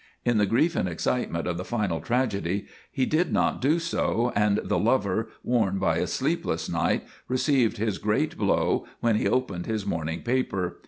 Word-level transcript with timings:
In 0.25 0.39
the 0.39 0.47
grief 0.47 0.75
and 0.75 0.89
excitement 0.89 1.45
of 1.45 1.57
the 1.57 1.63
final 1.63 1.99
tragedy 2.01 2.65
he 2.91 3.05
did 3.05 3.31
not 3.31 3.61
do 3.61 3.77
so, 3.77 4.33
and 4.35 4.59
the 4.63 4.79
lover, 4.79 5.29
worn 5.43 5.77
by 5.77 5.97
a 5.97 6.07
sleepless 6.07 6.67
night, 6.67 7.03
received 7.27 7.77
his 7.77 7.99
great 7.99 8.35
blow 8.35 8.87
when 9.01 9.15
he 9.17 9.27
opened 9.29 9.67
his 9.67 9.85
morning 9.85 10.23
paper. 10.23 10.79